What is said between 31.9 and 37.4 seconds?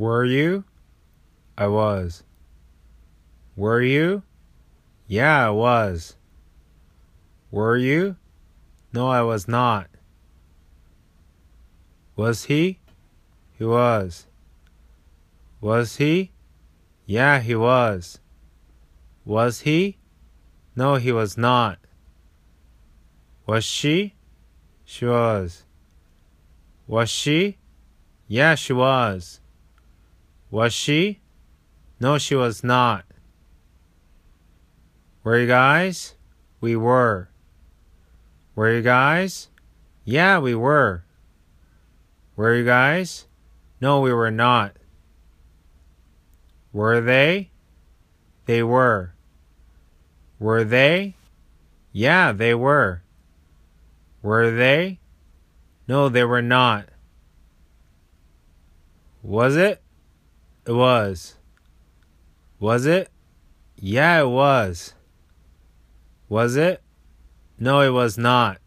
No, she was not. Were you guys? We were.